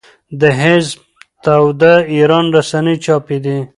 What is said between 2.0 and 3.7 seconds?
ایران رسنۍ چاپېدې.